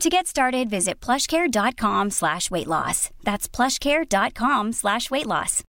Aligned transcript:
To 0.00 0.08
get 0.08 0.28
started, 0.28 0.70
visit 0.70 1.00
plushcare.com 1.00 2.10
slash 2.10 2.52
weight 2.52 2.68
loss. 2.68 3.10
That's 3.24 3.48
plushcare.com 3.48 4.72
slash 4.72 5.10
weight 5.10 5.26
loss. 5.26 5.64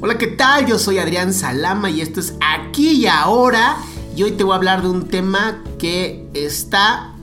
Hola, 0.00 0.18
¿qué 0.18 0.26
tal? 0.26 0.66
Yo 0.66 0.80
soy 0.80 0.98
Adrián 0.98 1.32
Salama 1.32 1.88
y 1.88 2.00
esto 2.00 2.18
es 2.18 2.34
Aquí 2.40 3.02
y 3.02 3.06
Ahora. 3.06 3.76
Y 4.16 4.24
hoy 4.24 4.32
te 4.32 4.42
voy 4.42 4.54
a 4.54 4.56
hablar 4.56 4.82
de 4.82 4.88
un 4.88 5.06
tema 5.06 5.62
que 5.78 6.28
está 6.34 7.14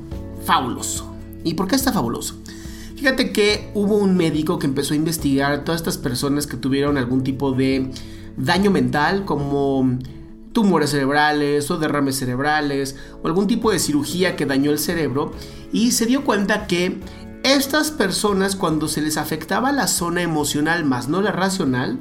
fabuloso. 0.45 1.14
¿Y 1.43 1.55
por 1.55 1.67
qué 1.67 1.75
está 1.75 1.91
fabuloso? 1.91 2.38
Fíjate 3.00 3.31
que 3.31 3.72
hubo 3.75 3.95
un 3.95 4.17
médico 4.17 4.59
que 4.59 4.67
empezó 4.67 4.94
a 4.94 4.97
investigar 4.97 5.64
todas 5.64 5.80
estas 5.80 5.97
personas 5.97 6.47
que 6.47 6.58
tuvieron 6.58 6.97
algún 6.97 7.23
tipo 7.23 7.53
de 7.53 7.92
daño 8.36 8.72
mental, 8.72 9.23
como 9.23 9.97
tumores 10.52 10.89
cerebrales 10.89 11.72
o 11.72 11.77
derrames 11.77 12.17
cerebrales 12.17 12.97
o 13.23 13.27
algún 13.27 13.47
tipo 13.47 13.72
de 13.72 13.80
cirugía 13.80 14.36
que 14.36 14.45
dañó 14.45 14.70
el 14.70 14.80
cerebro 14.80 15.31
y 15.72 15.92
se 15.92 16.08
dio 16.08 16.25
cuenta 16.25 16.67
que 16.67 17.00
estas 17.44 17.92
personas 17.92 18.58
cuando 18.58 18.89
se 18.89 19.02
les 19.02 19.16
afectaba 19.16 19.72
la 19.72 19.88
zona 19.88 20.22
emocional 20.22 20.83
más 20.83 21.08
no 21.08 21.22
la 21.22 21.31
racional, 21.31 22.00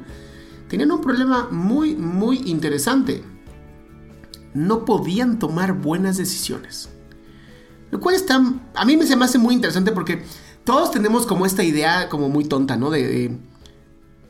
tenían 0.67 0.91
un 0.91 0.99
problema 0.99 1.47
muy 1.49 1.95
muy 1.95 2.41
interesante. 2.43 3.23
No 4.53 4.83
podían 4.83 5.39
tomar 5.39 5.75
buenas 5.75 6.17
decisiones. 6.17 6.89
Lo 7.89 8.01
cual 8.01 8.15
está, 8.15 8.43
a 8.75 8.85
mí 8.85 8.97
me 8.97 9.05
se 9.05 9.15
me 9.15 9.25
hace 9.25 9.37
muy 9.37 9.55
interesante 9.55 9.93
porque 9.93 10.23
todos 10.69 10.91
tenemos 10.91 11.25
como 11.25 11.47
esta 11.47 11.63
idea 11.63 12.09
como 12.09 12.29
muy 12.29 12.45
tonta, 12.45 12.77
¿no? 12.77 12.91
De, 12.91 13.35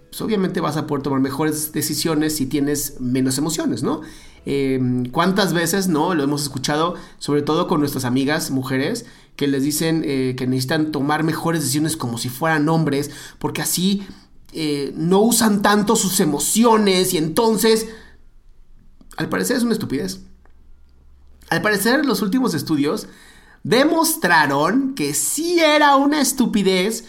pues 0.10 0.22
obviamente 0.22 0.62
vas 0.62 0.78
a 0.78 0.88
poder 0.88 1.04
tomar 1.04 1.20
mejores 1.20 1.74
decisiones 1.74 2.38
si 2.38 2.46
tienes 2.46 3.02
menos 3.02 3.38
emociones, 3.38 3.84
¿no? 3.84 4.04
Em, 4.46 5.04
¿Cuántas 5.08 5.52
veces, 5.52 5.90
no? 5.90 6.14
Lo 6.14 6.24
hemos 6.24 6.44
escuchado, 6.44 6.96
sobre 7.18 7.42
todo 7.42 7.68
con 7.68 7.82
nuestras 7.82 8.06
amigas 8.06 8.52
mujeres, 8.52 9.06
que 9.36 9.50
les 9.50 9.64
dicen 9.64 10.04
eh, 10.06 10.36
que 10.38 10.48
necesitan 10.48 10.94
tomar 10.94 11.24
mejores 11.24 11.60
decisiones 11.60 11.98
como 11.98 12.18
si 12.18 12.30
fueran 12.30 12.70
hombres, 12.70 13.12
porque 13.38 13.62
así 13.62 14.08
eh, 14.54 14.94
no 14.96 15.20
usan 15.20 15.62
tanto 15.62 15.98
sus 15.98 16.22
emociones 16.22 17.14
y 17.14 17.18
entonces, 17.18 17.90
al 19.18 19.28
parecer 19.28 19.58
es 19.58 19.64
una 19.64 19.74
estupidez. 19.74 20.22
Al 21.50 21.62
parecer 21.62 22.06
los 22.06 22.22
últimos 22.22 22.54
estudios 22.54 23.10
demostraron 23.64 24.96
que 24.96 25.14
sí 25.14 25.60
era 25.60 25.96
una 25.96 26.22
estupidez 26.22 27.06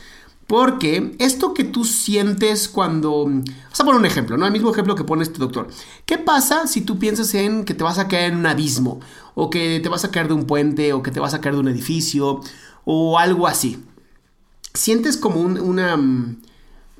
porque 0.51 1.15
esto 1.21 1.55
que 1.55 1.63
tú 1.63 1.85
sientes 1.85 2.69
cuando... 2.69 3.25
Vamos 3.25 3.81
a 3.81 3.85
poner 3.85 4.01
un 4.01 4.07
ejemplo, 4.07 4.37
¿no? 4.37 4.47
El 4.47 4.53
mismo 4.53 4.73
ejemplo 4.73 4.97
que 4.97 5.05
pone 5.05 5.23
este 5.23 5.39
doctor. 5.39 5.69
¿Qué 6.07 6.19
pasa 6.19 6.67
si 6.67 6.81
tú 6.81 6.99
piensas 6.99 7.33
en 7.35 7.65
que 7.65 7.73
te 7.73 7.85
vas 7.85 8.01
a 8.01 8.09
caer 8.09 8.33
en 8.33 8.39
un 8.39 8.47
abismo? 8.47 8.99
O 9.37 9.49
que 9.49 9.79
te 9.81 9.89
vas 9.89 10.05
a 10.05 10.11
caer 10.11 10.27
de 10.27 10.35
un 10.35 10.47
puente, 10.47 10.93
o 10.93 11.05
que 11.05 11.13
te 11.13 11.21
vas 11.21 11.35
a 11.35 11.41
caer 11.41 11.55
de 11.55 11.61
un 11.61 11.69
edificio, 11.69 12.41
o 12.85 13.17
algo 13.21 13.47
así. 13.47 13.85
Sientes 14.75 15.17
como 15.17 15.41
una... 15.41 15.97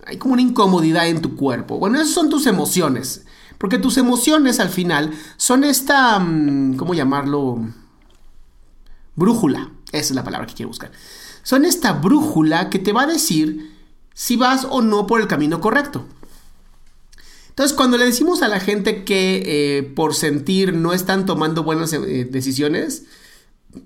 Hay 0.07 0.17
como 0.17 0.35
una 0.35 0.43
incomodidad 0.43 1.09
en 1.09 1.21
tu 1.21 1.35
cuerpo. 1.35 1.77
Bueno, 1.79 1.97
esas 1.97 2.15
son 2.15 2.31
tus 2.31 2.47
emociones. 2.47 3.27
Porque 3.59 3.79
tus 3.79 3.97
emociones 3.97 4.61
al 4.61 4.69
final 4.69 5.11
son 5.37 5.65
esta... 5.65 6.25
¿Cómo 6.77 6.95
llamarlo? 6.95 7.67
Brújula. 9.17 9.71
Esa 9.93 10.13
es 10.13 10.15
la 10.15 10.25
palabra 10.25 10.47
que 10.47 10.55
quiero 10.55 10.69
buscar. 10.69 10.93
Son 11.43 11.65
esta 11.65 11.93
brújula 11.93 12.71
que 12.71 12.79
te 12.79 12.93
va 12.93 13.03
a 13.03 13.07
decir 13.07 13.73
si 14.15 14.37
vas 14.37 14.67
o 14.69 14.83
no 14.83 15.07
por 15.07 15.21
el 15.21 15.27
camino 15.27 15.61
correcto. 15.61 16.07
Entonces, 17.49 17.77
cuando 17.77 17.99
le 17.99 18.05
decimos 18.05 18.43
a 18.43 18.49
la 18.49 18.61
gente 18.61 19.05
que 19.05 19.43
eh, 19.45 19.83
por 19.83 20.15
sentir 20.15 20.75
no 20.75 20.93
están 20.93 21.27
tomando 21.27 21.63
buenas 21.63 21.93
eh, 21.93 22.27
decisiones, 22.31 23.05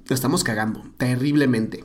lo 0.07 0.15
estamos 0.15 0.45
cagando 0.45 0.85
terriblemente. 0.97 1.85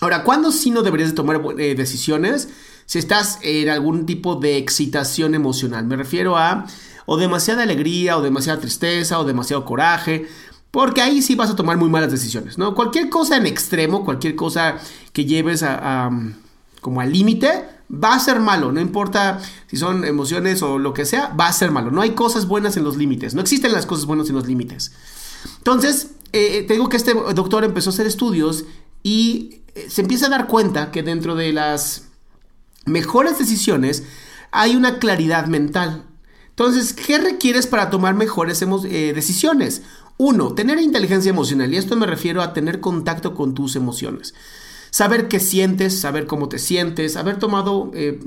Ahora, 0.00 0.22
¿cuándo 0.22 0.52
sí 0.52 0.70
no 0.70 0.82
deberías 0.82 1.10
de 1.10 1.16
tomar 1.16 1.40
eh, 1.58 1.74
decisiones? 1.74 2.48
Si 2.86 2.98
estás 2.98 3.38
en 3.42 3.68
algún 3.68 4.06
tipo 4.06 4.36
de 4.36 4.56
excitación 4.56 5.34
emocional. 5.34 5.86
Me 5.86 5.96
refiero 5.96 6.36
a 6.36 6.66
o 7.10 7.16
demasiada 7.16 7.62
alegría, 7.62 8.18
o 8.18 8.22
demasiada 8.22 8.60
tristeza, 8.60 9.18
o 9.18 9.24
demasiado 9.24 9.64
coraje, 9.64 10.28
porque 10.70 11.00
ahí 11.00 11.22
sí 11.22 11.34
vas 11.34 11.50
a 11.50 11.56
tomar 11.56 11.76
muy 11.76 11.88
malas 11.88 12.10
decisiones, 12.10 12.58
¿no? 12.58 12.74
Cualquier 12.74 13.08
cosa 13.08 13.36
en 13.36 13.46
extremo, 13.46 14.04
cualquier 14.04 14.36
cosa 14.36 14.78
que 15.12 15.24
lleves 15.24 15.62
a, 15.62 16.10
como 16.80 17.00
al 17.00 17.12
límite, 17.12 17.64
va 17.92 18.14
a 18.14 18.20
ser 18.20 18.38
malo, 18.38 18.70
no 18.70 18.80
importa 18.80 19.40
si 19.66 19.76
son 19.76 20.04
emociones 20.04 20.62
o 20.62 20.78
lo 20.78 20.92
que 20.92 21.06
sea, 21.06 21.28
va 21.28 21.46
a 21.46 21.52
ser 21.52 21.70
malo. 21.70 21.90
No 21.90 22.02
hay 22.02 22.10
cosas 22.10 22.46
buenas 22.46 22.76
en 22.76 22.84
los 22.84 22.96
límites, 22.96 23.34
no 23.34 23.40
existen 23.40 23.72
las 23.72 23.86
cosas 23.86 24.04
buenas 24.04 24.28
en 24.28 24.34
los 24.34 24.46
límites. 24.46 24.92
Entonces, 25.58 26.08
eh, 26.32 26.64
te 26.66 26.74
digo 26.74 26.88
que 26.88 26.98
este 26.98 27.14
doctor 27.14 27.64
empezó 27.64 27.90
a 27.90 27.92
hacer 27.94 28.06
estudios 28.06 28.64
y 29.02 29.62
eh, 29.74 29.86
se 29.88 30.02
empieza 30.02 30.26
a 30.26 30.30
dar 30.30 30.46
cuenta 30.48 30.90
que 30.90 31.02
dentro 31.02 31.34
de 31.34 31.52
las 31.52 32.08
mejores 32.84 33.38
decisiones 33.38 34.04
hay 34.50 34.76
una 34.76 34.98
claridad 34.98 35.46
mental. 35.46 36.04
Entonces, 36.50 36.92
¿qué 36.92 37.18
requieres 37.18 37.66
para 37.66 37.88
tomar 37.88 38.14
mejores 38.14 38.60
eh, 38.60 39.12
decisiones? 39.14 39.82
Uno, 40.18 40.52
tener 40.52 40.80
inteligencia 40.80 41.30
emocional. 41.30 41.72
Y 41.72 41.76
esto 41.76 41.96
me 41.96 42.06
refiero 42.06 42.42
a 42.42 42.52
tener 42.52 42.80
contacto 42.80 43.34
con 43.34 43.54
tus 43.54 43.76
emociones. 43.76 44.34
Saber 44.90 45.28
qué 45.28 45.38
sientes, 45.38 45.98
saber 45.98 46.26
cómo 46.26 46.48
te 46.48 46.58
sientes, 46.58 47.16
haber 47.16 47.38
tomado, 47.38 47.90
eh, 47.94 48.18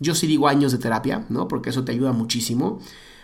yo 0.00 0.14
sí 0.14 0.26
digo 0.26 0.48
años 0.48 0.72
de 0.72 0.78
terapia, 0.78 1.26
¿no? 1.28 1.46
Porque 1.46 1.70
eso 1.70 1.84
te 1.84 1.92
ayuda 1.92 2.12
muchísimo. 2.12 2.80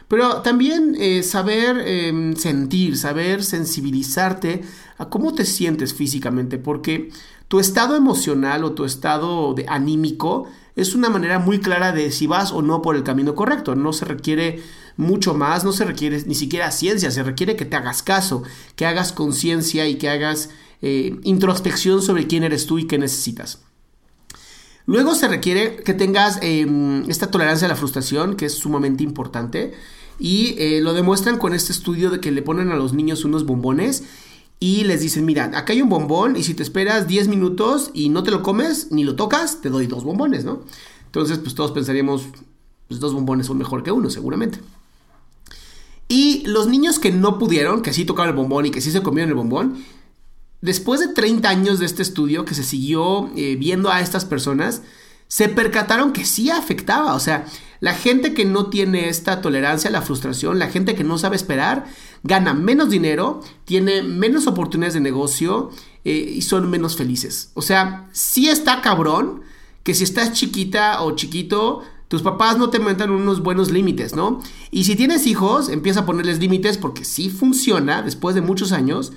Pero 0.08 0.42
también 0.42 0.96
eh, 1.00 1.24
saber 1.24 1.78
em, 1.78 2.36
sentir, 2.36 2.96
saber 2.96 3.42
sensibilizarte 3.42 4.62
a 4.98 5.08
cómo 5.08 5.34
te 5.34 5.44
sientes 5.44 5.94
físicamente, 5.94 6.58
porque 6.58 7.10
tu 7.48 7.58
estado 7.58 7.96
emocional 7.96 8.62
o 8.62 8.72
tu 8.72 8.84
estado 8.84 9.52
de 9.54 9.66
anímico 9.68 10.46
es 10.76 10.94
una 10.94 11.08
manera 11.08 11.38
muy 11.38 11.58
clara 11.58 11.90
de 11.90 12.12
si 12.12 12.26
vas 12.26 12.52
o 12.52 12.62
no 12.62 12.82
por 12.82 12.94
el 12.94 13.02
camino 13.02 13.34
correcto. 13.34 13.74
No 13.74 13.92
se 13.92 14.04
requiere 14.04 14.62
mucho 14.96 15.34
más, 15.34 15.64
no 15.64 15.72
se 15.72 15.84
requiere 15.84 16.22
ni 16.26 16.34
siquiera 16.34 16.70
ciencia, 16.70 17.10
se 17.10 17.22
requiere 17.22 17.56
que 17.56 17.64
te 17.64 17.76
hagas 17.76 18.02
caso, 18.02 18.42
que 18.76 18.86
hagas 18.86 19.12
conciencia 19.12 19.86
y 19.86 19.96
que 19.96 20.08
hagas 20.08 20.50
eh, 20.82 21.18
introspección 21.22 22.02
sobre 22.02 22.26
quién 22.26 22.44
eres 22.44 22.66
tú 22.66 22.78
y 22.78 22.86
qué 22.86 22.98
necesitas. 22.98 23.60
Luego 24.86 25.14
se 25.14 25.26
requiere 25.26 25.76
que 25.78 25.94
tengas 25.94 26.38
em, 26.42 27.08
esta 27.10 27.30
tolerancia 27.30 27.66
a 27.66 27.68
la 27.68 27.76
frustración, 27.76 28.36
que 28.36 28.46
es 28.46 28.54
sumamente 28.54 29.02
importante, 29.02 29.74
y 30.18 30.54
eh, 30.58 30.80
lo 30.80 30.94
demuestran 30.94 31.38
con 31.38 31.54
este 31.54 31.72
estudio 31.72 32.10
de 32.10 32.20
que 32.20 32.30
le 32.30 32.42
ponen 32.42 32.70
a 32.70 32.76
los 32.76 32.92
niños 32.92 33.24
unos 33.24 33.44
bombones 33.44 34.04
y 34.58 34.84
les 34.84 35.00
dicen, 35.00 35.26
mira, 35.26 35.50
acá 35.54 35.72
hay 35.72 35.82
un 35.82 35.88
bombón 35.88 36.36
y 36.36 36.42
si 36.42 36.54
te 36.54 36.62
esperas 36.62 37.06
10 37.06 37.28
minutos 37.28 37.90
y 37.92 38.08
no 38.08 38.22
te 38.22 38.30
lo 38.30 38.42
comes 38.42 38.90
ni 38.90 39.04
lo 39.04 39.16
tocas, 39.16 39.60
te 39.60 39.68
doy 39.68 39.86
dos 39.86 40.04
bombones, 40.04 40.44
¿no? 40.44 40.62
Entonces, 41.04 41.38
pues 41.38 41.54
todos 41.54 41.72
pensaríamos, 41.72 42.26
pues 42.88 43.00
dos 43.00 43.12
bombones 43.12 43.46
son 43.46 43.58
mejor 43.58 43.82
que 43.82 43.90
uno, 43.90 44.08
seguramente. 44.08 44.60
Y 46.08 46.44
los 46.46 46.68
niños 46.68 46.98
que 46.98 47.10
no 47.10 47.38
pudieron, 47.38 47.82
que 47.82 47.92
sí 47.92 48.04
tocaron 48.04 48.30
el 48.30 48.36
bombón 48.36 48.66
y 48.66 48.70
que 48.70 48.80
sí 48.80 48.90
se 48.90 49.02
comieron 49.02 49.30
el 49.30 49.36
bombón, 49.36 49.84
después 50.60 51.00
de 51.00 51.08
30 51.08 51.48
años 51.48 51.78
de 51.78 51.86
este 51.86 52.02
estudio 52.02 52.44
que 52.44 52.54
se 52.54 52.62
siguió 52.62 53.30
eh, 53.36 53.56
viendo 53.56 53.90
a 53.90 54.00
estas 54.00 54.24
personas, 54.24 54.82
se 55.28 55.48
percataron 55.48 56.12
que 56.12 56.24
sí 56.24 56.50
afectaba. 56.50 57.14
O 57.14 57.20
sea, 57.20 57.46
la 57.80 57.94
gente 57.94 58.34
que 58.34 58.44
no 58.44 58.70
tiene 58.70 59.08
esta 59.08 59.40
tolerancia 59.40 59.88
a 59.88 59.92
la 59.92 60.02
frustración, 60.02 60.58
la 60.58 60.68
gente 60.68 60.94
que 60.94 61.04
no 61.04 61.18
sabe 61.18 61.36
esperar, 61.36 61.86
gana 62.22 62.54
menos 62.54 62.90
dinero, 62.90 63.42
tiene 63.64 64.02
menos 64.02 64.46
oportunidades 64.46 64.94
de 64.94 65.00
negocio 65.00 65.70
eh, 66.04 66.12
y 66.12 66.42
son 66.42 66.70
menos 66.70 66.96
felices. 66.96 67.50
O 67.54 67.62
sea, 67.62 68.08
sí 68.12 68.48
está 68.48 68.80
cabrón 68.80 69.42
que 69.82 69.94
si 69.94 70.04
estás 70.04 70.32
chiquita 70.32 71.02
o 71.02 71.14
chiquito, 71.14 71.82
tus 72.08 72.22
papás 72.22 72.56
no 72.58 72.70
te 72.70 72.78
metan 72.78 73.10
unos 73.10 73.42
buenos 73.42 73.70
límites, 73.70 74.14
¿no? 74.14 74.40
Y 74.70 74.84
si 74.84 74.94
tienes 74.94 75.26
hijos, 75.26 75.68
empieza 75.68 76.00
a 76.00 76.06
ponerles 76.06 76.38
límites 76.38 76.78
porque 76.78 77.04
sí 77.04 77.30
funciona 77.30 78.02
después 78.02 78.34
de 78.34 78.42
muchos 78.42 78.72
años. 78.72 79.12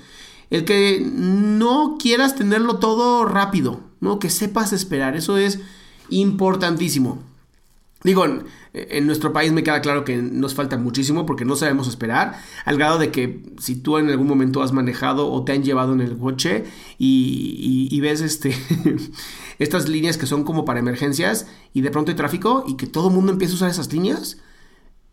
El 0.50 0.64
que 0.64 1.00
no 1.00 1.96
quieras 2.00 2.34
tenerlo 2.34 2.78
todo 2.78 3.24
rápido, 3.24 3.80
¿no? 4.00 4.18
Que 4.18 4.30
sepas 4.30 4.72
esperar, 4.72 5.16
eso 5.16 5.36
es 5.36 5.60
importantísimo. 6.08 7.20
Digo, 8.02 8.26
en, 8.72 9.06
nuestro 9.06 9.32
país 9.32 9.52
me 9.52 9.62
queda 9.62 9.80
claro 9.80 10.04
que 10.04 10.16
nos 10.16 10.54
falta 10.54 10.76
muchísimo 10.76 11.26
porque 11.26 11.44
no 11.44 11.56
sabemos 11.56 11.88
esperar, 11.88 12.40
al 12.64 12.76
grado 12.76 12.98
de 12.98 13.10
que 13.10 13.42
si 13.58 13.76
tú 13.76 13.98
en 13.98 14.08
algún 14.08 14.26
momento 14.26 14.62
has 14.62 14.72
manejado 14.72 15.30
o 15.30 15.44
te 15.44 15.52
han 15.52 15.62
llevado 15.62 15.92
en 15.92 16.00
el 16.00 16.16
coche 16.16 16.64
y, 16.98 18.00
ves 18.00 18.20
este, 18.20 18.56
estas 19.58 19.88
líneas 19.88 20.16
que 20.18 20.26
son 20.26 20.44
como 20.44 20.64
para 20.64 20.80
emergencias 20.80 21.46
y 21.74 21.80
de 21.80 21.90
pronto 21.90 22.10
hay 22.10 22.16
tráfico 22.16 22.64
y 22.66 22.76
que 22.76 22.86
todo 22.86 23.08
el 23.08 23.14
mundo 23.14 23.32
empieza 23.32 23.54
a 23.54 23.56
usar 23.56 23.70
esas 23.70 23.92
líneas, 23.92 24.38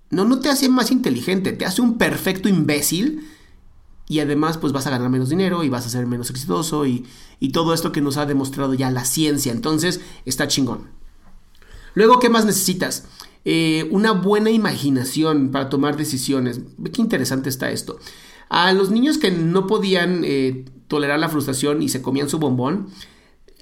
no, 0.09 0.23
no 0.23 0.39
te 0.39 0.49
hace 0.49 0.69
más 0.69 0.91
inteligente, 0.91 1.51
te 1.51 1.65
hace 1.65 1.81
un 1.81 1.97
perfecto 1.97 2.47
imbécil 2.47 3.27
y 4.07 4.19
además 4.19 4.57
pues 4.57 4.71
vas 4.71 4.87
a 4.87 4.91
ganar 4.91 5.09
menos 5.09 5.29
dinero 5.29 5.63
y 5.63 5.69
vas 5.69 5.85
a 5.85 5.89
ser 5.89 6.05
menos 6.05 6.29
exitoso 6.29 6.85
y, 6.85 7.05
y 7.39 7.51
todo 7.51 7.73
esto 7.73 7.91
que 7.91 8.01
nos 8.01 8.17
ha 8.17 8.25
demostrado 8.25 8.73
ya 8.73 8.89
la 8.89 9.03
ciencia, 9.03 9.51
entonces 9.51 9.99
está 10.25 10.47
chingón. 10.47 10.95
Luego, 11.93 12.19
¿qué 12.19 12.29
más 12.29 12.45
necesitas? 12.45 13.05
Eh, 13.45 13.87
una 13.91 14.11
buena 14.11 14.51
imaginación 14.51 15.51
para 15.51 15.69
tomar 15.69 15.97
decisiones. 15.97 16.61
Qué 16.91 17.01
interesante 17.01 17.49
está 17.49 17.71
esto. 17.71 17.99
A 18.49 18.71
los 18.73 18.91
niños 18.91 19.17
que 19.17 19.31
no 19.31 19.67
podían 19.67 20.23
eh, 20.23 20.65
tolerar 20.87 21.19
la 21.19 21.29
frustración 21.29 21.81
y 21.81 21.89
se 21.89 22.01
comían 22.01 22.29
su 22.29 22.39
bombón, 22.39 22.87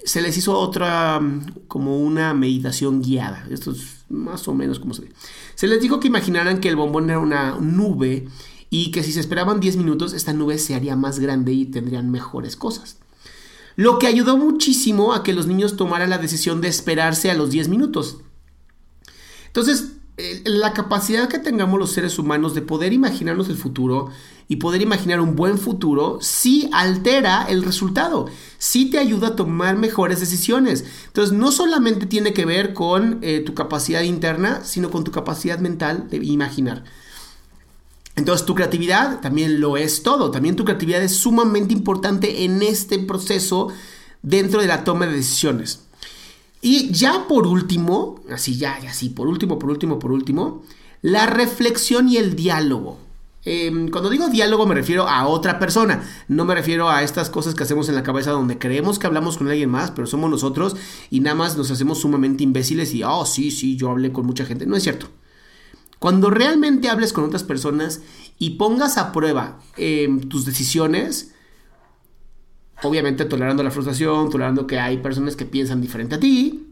se 0.04 0.22
les 0.22 0.38
hizo 0.38 0.57
otra, 0.57 1.19
como 1.68 2.00
una 2.00 2.33
meditación 2.33 3.01
guiada. 3.01 3.48
Esto 3.50 3.72
es 3.72 4.06
más 4.10 4.48
o 4.48 4.54
menos 4.54 4.80
como 4.80 4.94
se 4.94 5.04
ve. 5.04 5.12
Se 5.56 5.68
les 5.68 5.81
dijo 5.81 6.00
que 6.00 6.07
imaginaran 6.07 6.60
que 6.60 6.69
el 6.69 6.75
bombón 6.75 7.10
era 7.10 7.19
una 7.19 7.57
nube 7.60 8.27
y 8.69 8.92
que 8.92 9.04
si 9.04 9.12
se 9.12 9.19
esperaban 9.19 9.60
10 9.60 9.77
minutos, 9.77 10.13
esta 10.13 10.33
nube 10.33 10.60
se 10.60 10.75
haría 10.75 10.95
más 10.95 11.19
grande 11.19 11.54
y 11.54 11.66
tendrían 11.66 12.12
mejores 12.12 12.56
cosas. 12.56 12.98
Lo 13.75 14.00
que 14.00 14.07
ayudó 14.07 14.38
muchísimo 14.38 15.13
a 15.13 15.24
que 15.24 15.33
los 15.33 15.48
niños 15.48 15.75
tomaran 15.75 16.10
la 16.10 16.18
decisión 16.18 16.62
de 16.62 16.69
esperarse 16.69 17.31
a 17.31 17.33
los 17.33 17.50
10 17.50 17.68
minutos. 17.69 18.19
Entonces, 19.55 19.93
la 20.43 20.73
capacidad 20.73 21.29
que 21.29 21.39
tengamos 21.39 21.79
los 21.79 21.93
seres 21.93 22.19
humanos 22.19 22.53
de 22.53 22.61
poder 22.61 22.91
imaginarnos 22.91 23.47
el 23.47 23.55
futuro 23.55 24.09
y 24.49 24.57
poder 24.57 24.81
imaginar 24.81 25.21
un 25.21 25.37
buen 25.37 25.57
futuro, 25.57 26.19
sí 26.19 26.69
altera 26.73 27.45
el 27.47 27.63
resultado, 27.63 28.25
sí 28.57 28.89
te 28.89 28.99
ayuda 28.99 29.29
a 29.29 29.35
tomar 29.37 29.77
mejores 29.77 30.19
decisiones. 30.19 30.83
Entonces, 31.07 31.37
no 31.37 31.53
solamente 31.53 32.05
tiene 32.05 32.33
que 32.33 32.45
ver 32.45 32.73
con 32.73 33.19
eh, 33.21 33.43
tu 33.45 33.53
capacidad 33.53 34.01
interna, 34.01 34.61
sino 34.65 34.91
con 34.91 35.05
tu 35.05 35.11
capacidad 35.11 35.59
mental 35.59 36.09
de 36.09 36.17
imaginar. 36.17 36.83
Entonces, 38.17 38.45
tu 38.45 38.55
creatividad 38.55 39.21
también 39.21 39.61
lo 39.61 39.77
es 39.77 40.03
todo. 40.03 40.31
También 40.31 40.57
tu 40.57 40.65
creatividad 40.65 41.01
es 41.01 41.15
sumamente 41.15 41.73
importante 41.73 42.43
en 42.43 42.61
este 42.61 42.99
proceso 42.99 43.69
dentro 44.21 44.59
de 44.59 44.67
la 44.67 44.83
toma 44.83 45.05
de 45.05 45.13
decisiones. 45.13 45.84
Y 46.61 46.91
ya 46.91 47.27
por 47.27 47.47
último, 47.47 48.21
así 48.31 48.57
ya, 48.57 48.79
así, 48.89 49.09
por 49.09 49.27
último, 49.27 49.59
por 49.59 49.69
último, 49.69 49.99
por 49.99 50.11
último, 50.11 50.63
la 51.01 51.27
reflexión 51.27 52.09
y 52.09 52.17
el 52.17 52.35
diálogo. 52.35 52.97
Em, 53.47 53.89
cuando 53.89 54.09
digo 54.09 54.27
diálogo 54.27 54.65
me 54.65 54.73
refiero 54.73 55.07
a 55.07 55.27
otra 55.27 55.59
persona, 55.59 56.03
no 56.27 56.45
me 56.45 56.55
refiero 56.55 56.89
a 56.89 57.03
estas 57.03 57.29
cosas 57.29 57.53
que 57.53 57.61
hacemos 57.61 57.87
en 57.89 57.93
la 57.93 58.01
cabeza 58.01 58.31
donde 58.31 58.57
creemos 58.57 58.97
que 58.97 59.05
hablamos 59.05 59.37
con 59.37 59.47
alguien 59.47 59.69
más, 59.69 59.91
pero 59.91 60.07
somos 60.07 60.31
nosotros 60.31 60.75
y 61.11 61.19
nada 61.19 61.35
más 61.35 61.55
nos 61.55 61.69
hacemos 61.69 61.99
sumamente 61.99 62.43
imbéciles 62.43 62.91
y, 62.95 63.03
oh, 63.03 63.23
sí, 63.27 63.51
sí, 63.51 63.75
yo 63.77 63.91
hablé 63.91 64.11
con 64.11 64.25
mucha 64.25 64.45
gente. 64.45 64.65
No 64.65 64.75
es 64.75 64.81
cierto. 64.81 65.09
Cuando 65.99 66.31
realmente 66.31 66.89
hables 66.89 67.13
con 67.13 67.23
otras 67.23 67.43
personas 67.43 68.01
y 68.39 68.51
pongas 68.51 68.97
a 68.97 69.11
prueba 69.11 69.59
em, 69.77 70.21
tus 70.21 70.45
decisiones, 70.45 71.34
obviamente 72.83 73.25
tolerando 73.25 73.63
la 73.63 73.72
frustración, 73.72 74.30
tolerando 74.30 74.68
que 74.68 74.80
hay 74.80 74.98
personas 74.98 75.36
que 75.36 75.45
piensan 75.45 75.81
diferente 75.81 76.16
a 76.16 76.19
ti, 76.19 76.68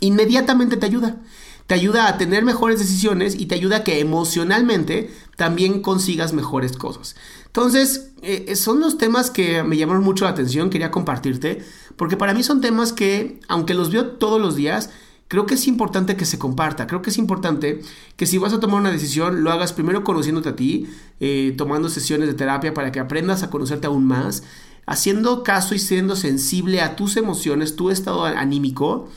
inmediatamente 0.00 0.76
te 0.76 0.86
ayuda. 0.86 1.20
Te 1.66 1.74
ayuda 1.74 2.08
a 2.08 2.18
tener 2.18 2.44
mejores 2.44 2.80
decisiones 2.80 3.38
y 3.38 3.46
te 3.46 3.54
ayuda 3.54 3.78
a 3.78 3.84
que 3.84 4.00
emocionalmente 4.00 5.10
también 5.36 5.82
consigas 5.82 6.32
mejores 6.32 6.72
cosas. 6.72 7.14
Entonces, 7.46 8.10
eh, 8.22 8.56
son 8.56 8.80
los 8.80 8.98
temas 8.98 9.30
que 9.30 9.62
me 9.62 9.76
llamaron 9.76 10.02
mucho 10.02 10.24
la 10.24 10.32
atención, 10.32 10.68
quería 10.68 10.90
compartirte, 10.90 11.64
porque 11.96 12.16
para 12.16 12.34
mí 12.34 12.42
son 12.42 12.60
temas 12.60 12.92
que, 12.92 13.40
aunque 13.48 13.74
los 13.74 13.92
veo 13.92 14.06
todos 14.12 14.40
los 14.40 14.56
días, 14.56 14.90
creo 15.30 15.46
que 15.46 15.54
es 15.54 15.68
importante 15.68 16.16
que 16.16 16.24
se 16.24 16.40
comparta, 16.40 16.88
creo 16.88 17.02
que 17.02 17.10
es 17.10 17.18
importante 17.18 17.82
que 18.16 18.26
si 18.26 18.38
vas 18.38 18.52
a 18.52 18.58
tomar 18.58 18.80
una 18.80 18.90
decisión 18.90 19.44
lo 19.44 19.52
hagas 19.52 19.72
primero 19.72 20.02
conociéndote 20.02 20.48
a 20.48 20.56
ti, 20.56 20.88
eh, 21.20 21.54
tomando 21.56 21.88
sesiones 21.88 22.26
de 22.26 22.34
terapia 22.34 22.74
para 22.74 22.90
que 22.90 22.98
aprendas 22.98 23.44
a 23.44 23.50
conocerte 23.50 23.86
aún 23.86 24.04
más 24.06 24.42
haciendo 24.86 25.42
caso 25.42 25.74
y 25.74 25.78
siendo 25.78 26.16
sensible 26.16 26.80
a 26.80 26.96
tus 26.96 27.16
emociones, 27.16 27.76
tu 27.76 27.90
estado 27.90 28.24
anímico, 28.24 29.08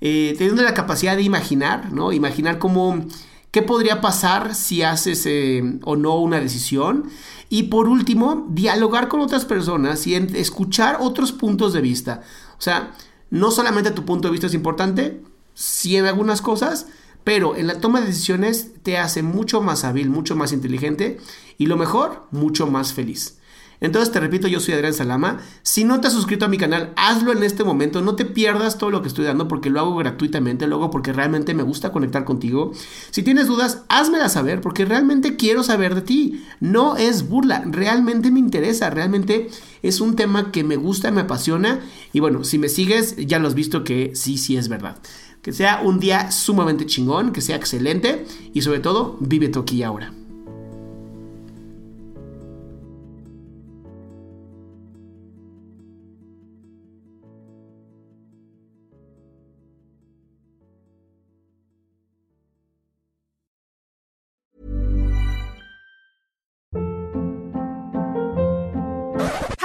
eh, 0.00 0.34
teniendo 0.36 0.62
la 0.62 0.74
capacidad 0.74 1.16
de 1.16 1.22
imaginar, 1.22 1.92
¿no? 1.92 2.12
Imaginar 2.12 2.58
cómo, 2.58 3.06
qué 3.50 3.62
podría 3.62 4.00
pasar 4.00 4.54
si 4.54 4.82
haces 4.82 5.24
eh, 5.26 5.78
o 5.84 5.96
no 5.96 6.16
una 6.16 6.40
decisión. 6.40 7.10
Y 7.48 7.64
por 7.64 7.86
último, 7.86 8.46
dialogar 8.50 9.08
con 9.08 9.20
otras 9.20 9.44
personas 9.44 10.06
y 10.06 10.14
escuchar 10.14 10.96
otros 11.00 11.32
puntos 11.32 11.72
de 11.72 11.82
vista. 11.82 12.22
O 12.58 12.62
sea, 12.62 12.92
no 13.30 13.50
solamente 13.50 13.90
tu 13.90 14.04
punto 14.04 14.28
de 14.28 14.32
vista 14.32 14.46
es 14.46 14.54
importante, 14.54 15.22
sí 15.54 15.96
en 15.96 16.06
algunas 16.06 16.42
cosas, 16.42 16.86
pero 17.24 17.56
en 17.56 17.66
la 17.66 17.80
toma 17.80 18.00
de 18.00 18.08
decisiones 18.08 18.72
te 18.82 18.98
hace 18.98 19.22
mucho 19.22 19.60
más 19.60 19.84
hábil, 19.84 20.10
mucho 20.10 20.34
más 20.34 20.52
inteligente 20.52 21.18
y 21.58 21.66
lo 21.66 21.76
mejor, 21.76 22.26
mucho 22.30 22.66
más 22.66 22.92
feliz. 22.92 23.38
Entonces 23.82 24.12
te 24.12 24.20
repito, 24.20 24.46
yo 24.46 24.60
soy 24.60 24.74
Adrián 24.74 24.94
Salama. 24.94 25.40
Si 25.62 25.82
no 25.82 26.00
te 26.00 26.06
has 26.06 26.12
suscrito 26.12 26.44
a 26.44 26.48
mi 26.48 26.56
canal, 26.56 26.92
hazlo 26.96 27.32
en 27.32 27.42
este 27.42 27.64
momento. 27.64 28.00
No 28.00 28.14
te 28.14 28.24
pierdas 28.24 28.78
todo 28.78 28.90
lo 28.90 29.02
que 29.02 29.08
estoy 29.08 29.24
dando 29.24 29.48
porque 29.48 29.70
lo 29.70 29.80
hago 29.80 29.96
gratuitamente, 29.96 30.68
lo 30.68 30.76
hago 30.76 30.90
porque 30.90 31.12
realmente 31.12 31.52
me 31.52 31.64
gusta 31.64 31.90
conectar 31.90 32.24
contigo. 32.24 32.72
Si 33.10 33.24
tienes 33.24 33.48
dudas, 33.48 33.82
házmela 33.88 34.28
saber 34.28 34.60
porque 34.60 34.84
realmente 34.84 35.34
quiero 35.34 35.64
saber 35.64 35.96
de 35.96 36.02
ti. 36.02 36.44
No 36.60 36.96
es 36.96 37.28
burla, 37.28 37.64
realmente 37.66 38.30
me 38.30 38.38
interesa, 38.38 38.88
realmente 38.88 39.50
es 39.82 40.00
un 40.00 40.14
tema 40.14 40.52
que 40.52 40.62
me 40.62 40.76
gusta, 40.76 41.10
me 41.10 41.22
apasiona. 41.22 41.80
Y 42.12 42.20
bueno, 42.20 42.44
si 42.44 42.58
me 42.58 42.68
sigues, 42.68 43.16
ya 43.16 43.40
lo 43.40 43.48
has 43.48 43.54
visto 43.54 43.82
que 43.82 44.12
sí, 44.14 44.38
sí 44.38 44.56
es 44.56 44.68
verdad. 44.68 44.96
Que 45.42 45.52
sea 45.52 45.80
un 45.82 45.98
día 45.98 46.30
sumamente 46.30 46.86
chingón, 46.86 47.32
que 47.32 47.40
sea 47.40 47.56
excelente 47.56 48.26
y 48.54 48.62
sobre 48.62 48.78
todo, 48.78 49.16
vive 49.18 49.48
tu 49.48 49.64
ahora. 49.84 50.12